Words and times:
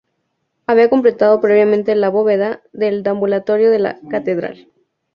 Había 0.65 0.89
completado 0.89 1.39
previamente 1.41 1.93
la 1.93 2.09
bóveda 2.09 2.63
del 2.73 3.03
deambulatorio 3.03 3.69
de 3.69 3.77
la 3.77 3.99
catedral. 4.09 4.67